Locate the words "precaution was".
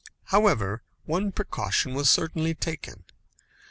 1.31-2.09